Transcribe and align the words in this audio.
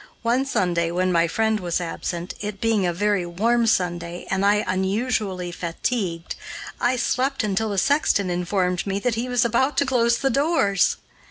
One 0.23 0.47
Sunday, 0.47 0.89
when 0.89 1.11
my 1.11 1.27
friend 1.27 1.59
was 1.59 1.79
absent, 1.79 2.33
it 2.41 2.59
being 2.59 2.87
a 2.87 2.91
very 2.91 3.23
warm 3.23 3.65
day 3.99 4.25
and 4.31 4.43
I 4.43 4.63
unusually 4.65 5.51
fatigued, 5.51 6.33
I 6.79 6.95
slept 6.95 7.43
until 7.43 7.69
the 7.69 7.77
sexton 7.77 8.31
informed 8.31 8.87
me 8.87 8.97
that 8.97 9.13
he 9.13 9.29
was 9.29 9.45
about 9.45 9.77
to 9.77 9.85
close 9.85 10.17
the 10.17 10.31
doors! 10.31 10.97